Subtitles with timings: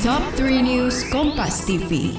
[0.00, 2.16] Top 3 News Kompas TV.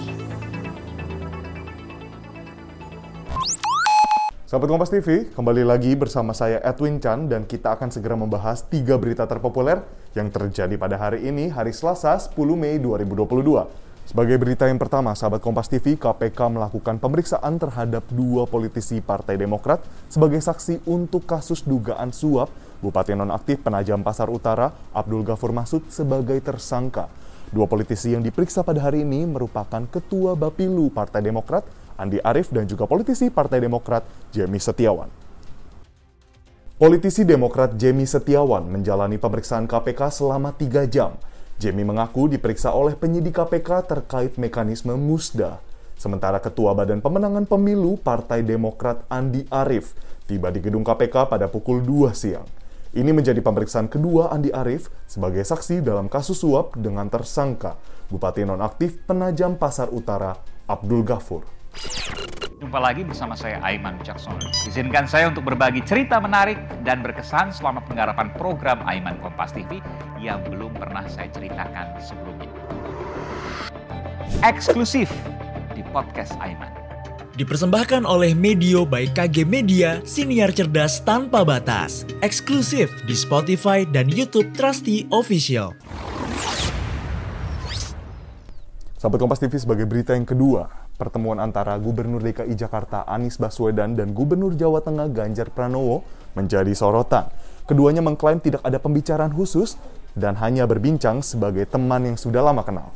[4.45, 9.01] Sahabat Kompas TV, kembali lagi bersama saya Edwin Chan dan kita akan segera membahas tiga
[9.01, 9.81] berita terpopuler
[10.13, 13.49] yang terjadi pada hari ini, hari Selasa 10 Mei 2022.
[14.05, 19.81] Sebagai berita yang pertama, sahabat Kompas TV, KPK melakukan pemeriksaan terhadap dua politisi Partai Demokrat
[20.05, 26.37] sebagai saksi untuk kasus dugaan suap Bupati Nonaktif Penajam Pasar Utara, Abdul Ghafur Masud sebagai
[26.45, 27.09] tersangka.
[27.51, 31.67] Dua politisi yang diperiksa pada hari ini merupakan Ketua Bapilu Partai Demokrat,
[31.99, 35.11] Andi Arief, dan juga politisi Partai Demokrat, Jemi Setiawan.
[36.79, 41.13] Politisi Demokrat Jemi Setiawan menjalani pemeriksaan KPK selama tiga jam–
[41.61, 45.61] Jamie mengaku diperiksa oleh penyidik KPK terkait mekanisme musda.
[45.93, 49.93] Sementara Ketua Badan Pemenangan Pemilu Partai Demokrat Andi Arief
[50.25, 52.49] tiba di gedung KPK pada pukul 2 siang.
[52.91, 57.79] Ini menjadi pemeriksaan kedua Andi Arief sebagai saksi dalam kasus suap dengan tersangka
[58.11, 60.35] Bupati Nonaktif Penajam Pasar Utara
[60.67, 61.47] Abdul Ghafur.
[62.59, 64.43] Jumpa lagi bersama saya Aiman Wicaksono.
[64.67, 69.79] Izinkan saya untuk berbagi cerita menarik dan berkesan selama penggarapan program Aiman Kompas TV
[70.19, 72.51] yang belum pernah saya ceritakan sebelumnya.
[74.43, 75.07] Eksklusif
[75.71, 76.80] di podcast Aiman.
[77.31, 82.03] Dipersembahkan oleh Medio by KG Media, siniar cerdas tanpa batas.
[82.19, 85.71] Eksklusif di Spotify dan YouTube Trusty Official.
[88.99, 90.67] Sahabat Kompas TV sebagai berita yang kedua,
[90.99, 96.03] pertemuan antara Gubernur DKI Jakarta Anies Baswedan dan Gubernur Jawa Tengah Ganjar Pranowo
[96.35, 97.31] menjadi sorotan.
[97.63, 99.79] Keduanya mengklaim tidak ada pembicaraan khusus
[100.19, 102.91] dan hanya berbincang sebagai teman yang sudah lama kenal.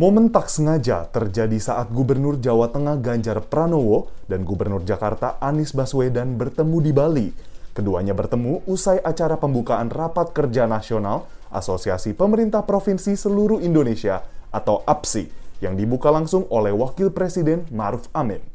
[0.00, 6.40] Momen tak sengaja terjadi saat Gubernur Jawa Tengah Ganjar Pranowo dan Gubernur Jakarta Anies Baswedan
[6.40, 7.28] bertemu di Bali.
[7.76, 15.28] Keduanya bertemu usai acara pembukaan Rapat Kerja Nasional Asosiasi Pemerintah Provinsi Seluruh Indonesia atau APSI
[15.60, 18.49] yang dibuka langsung oleh Wakil Presiden Maruf Amin.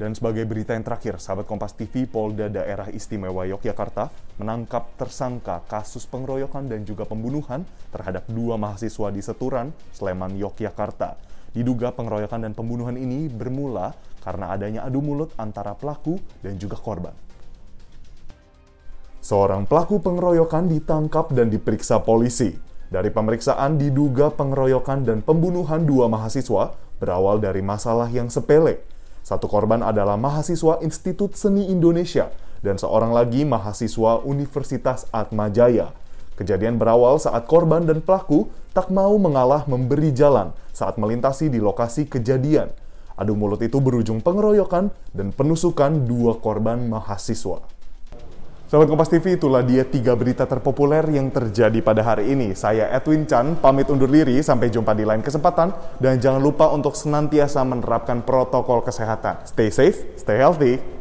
[0.00, 4.08] Dan sebagai berita yang terakhir, sahabat Kompas TV, Polda Daerah Istimewa Yogyakarta
[4.40, 11.20] menangkap tersangka kasus pengeroyokan dan juga pembunuhan terhadap dua mahasiswa di Seturan, Sleman, Yogyakarta.
[11.52, 13.92] Diduga pengeroyokan dan pembunuhan ini bermula
[14.24, 17.12] karena adanya adu mulut antara pelaku dan juga korban.
[19.20, 22.56] Seorang pelaku pengeroyokan ditangkap dan diperiksa polisi.
[22.88, 28.80] Dari pemeriksaan diduga pengeroyokan dan pembunuhan dua mahasiswa berawal dari masalah yang sepele.
[29.20, 32.32] Satu korban adalah mahasiswa Institut Seni Indonesia
[32.64, 35.92] dan seorang lagi mahasiswa Universitas Atmajaya.
[36.40, 42.08] Kejadian berawal saat korban dan pelaku tak mau mengalah memberi jalan saat melintasi di lokasi
[42.08, 42.72] kejadian.
[43.20, 47.79] Adu mulut itu berujung pengeroyokan dan penusukan dua korban mahasiswa.
[48.70, 52.54] Sahabat Kompas TV, itulah dia tiga berita terpopuler yang terjadi pada hari ini.
[52.54, 55.74] Saya Edwin Chan, pamit undur diri, sampai jumpa di lain kesempatan.
[55.98, 59.42] Dan jangan lupa untuk senantiasa menerapkan protokol kesehatan.
[59.42, 60.99] Stay safe, stay healthy.